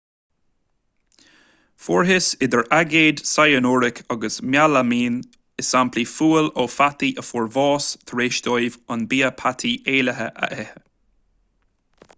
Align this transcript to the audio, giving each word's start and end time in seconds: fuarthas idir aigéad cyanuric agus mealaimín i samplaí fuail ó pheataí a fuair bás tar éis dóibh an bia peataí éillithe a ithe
fuarthas 1.87 2.29
idir 2.47 2.63
aigéad 2.77 3.21
cyanuric 3.33 4.01
agus 4.15 4.39
mealaimín 4.55 5.19
i 5.65 5.67
samplaí 5.69 6.07
fuail 6.15 6.49
ó 6.63 6.67
pheataí 6.79 7.11
a 7.25 7.29
fuair 7.31 7.49
bás 7.61 7.91
tar 8.11 8.25
éis 8.27 8.41
dóibh 8.51 8.83
an 8.97 9.07
bia 9.13 9.33
peataí 9.43 9.75
éillithe 9.97 10.31
a 10.47 10.53
ithe 10.61 10.69